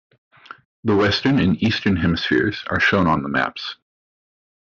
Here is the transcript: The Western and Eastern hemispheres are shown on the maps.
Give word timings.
The 0.83 0.95
Western 0.95 1.37
and 1.37 1.61
Eastern 1.61 1.95
hemispheres 1.95 2.63
are 2.71 2.79
shown 2.79 3.05
on 3.05 3.21
the 3.21 3.29
maps. 3.29 3.75